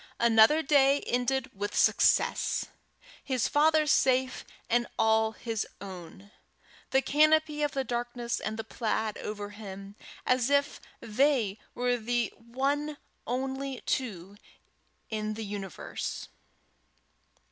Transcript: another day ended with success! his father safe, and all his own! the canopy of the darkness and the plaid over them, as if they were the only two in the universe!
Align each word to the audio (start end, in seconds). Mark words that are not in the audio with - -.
another 0.19 0.63
day 0.63 0.99
ended 1.01 1.51
with 1.53 1.75
success! 1.75 2.65
his 3.23 3.47
father 3.47 3.85
safe, 3.85 4.43
and 4.67 4.87
all 4.97 5.33
his 5.33 5.67
own! 5.79 6.31
the 6.89 7.03
canopy 7.03 7.61
of 7.61 7.73
the 7.73 7.83
darkness 7.83 8.39
and 8.39 8.57
the 8.57 8.63
plaid 8.63 9.15
over 9.19 9.53
them, 9.59 9.95
as 10.25 10.49
if 10.49 10.81
they 11.01 11.59
were 11.75 11.97
the 11.97 12.33
only 13.27 13.79
two 13.81 14.37
in 15.11 15.35
the 15.35 15.45
universe! 15.45 16.29